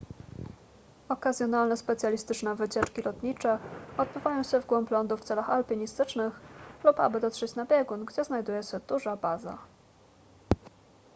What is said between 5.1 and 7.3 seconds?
w celach alpinistycznych lub aby